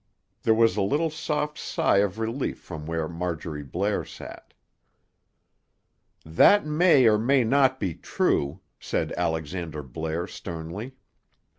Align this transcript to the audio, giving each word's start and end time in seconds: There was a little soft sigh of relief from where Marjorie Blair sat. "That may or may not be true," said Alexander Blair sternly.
There 0.41 0.55
was 0.55 0.75
a 0.77 0.81
little 0.81 1.11
soft 1.11 1.59
sigh 1.59 1.97
of 1.97 2.17
relief 2.17 2.57
from 2.57 2.87
where 2.87 3.07
Marjorie 3.07 3.61
Blair 3.61 4.03
sat. 4.03 4.55
"That 6.25 6.65
may 6.65 7.05
or 7.05 7.19
may 7.19 7.43
not 7.43 7.79
be 7.79 7.93
true," 7.93 8.61
said 8.79 9.11
Alexander 9.15 9.83
Blair 9.83 10.25
sternly. 10.25 10.93